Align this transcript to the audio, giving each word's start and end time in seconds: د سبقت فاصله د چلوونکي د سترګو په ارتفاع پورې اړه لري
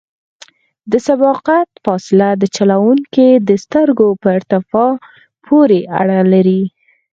د 0.91 0.93
سبقت 1.07 1.67
فاصله 1.85 2.29
د 2.41 2.43
چلوونکي 2.55 3.27
د 3.49 3.51
سترګو 3.63 4.07
په 4.21 4.27
ارتفاع 4.37 4.91
پورې 5.45 5.79
اړه 5.99 6.19
لري 6.33 6.63